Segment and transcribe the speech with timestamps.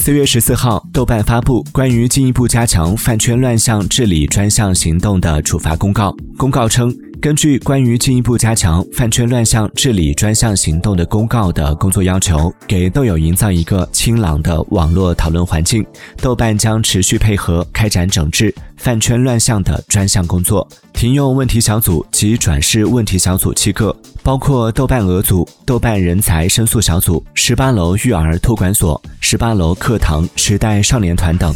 [0.00, 6.16] 四月十四号，豆瓣发布关于进一步加强饭圈乱象治理专项行动的处罚公告。
[6.38, 6.90] 公告称。
[7.20, 15.84] 根据关于进一步加强饭圈乱象治理专项行动的公告的工作要求，给豆友营造一个清朗的网络讨论环境。
[16.16, 31.54] 豆瓣将持续配合开展整治饭圈乱象的专项工作，停用问题小组及转世问题小组七个，包括豆瓣鹅组、豆瓣人才申诉小组、十八楼育儿托管所、十八楼课堂、时代少年团等。